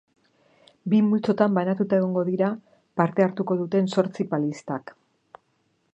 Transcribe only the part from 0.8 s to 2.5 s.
Bi multzotan banatuta egongo dira